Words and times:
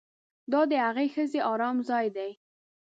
دا 0.51 0.61
د 0.71 0.73
هغې 0.85 1.07
ښځې 1.13 1.39
ارام 1.51 1.77
ځای 1.89 2.07
دی 2.15 2.31